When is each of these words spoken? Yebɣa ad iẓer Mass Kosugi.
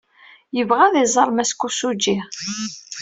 Yebɣa 0.55 0.83
ad 0.85 0.95
iẓer 1.03 1.29
Mass 1.31 1.51
Kosugi. 1.59 2.15